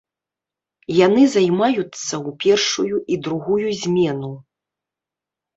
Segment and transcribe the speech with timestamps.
[1.07, 4.33] Яны займаюцца ў першую і другую змену.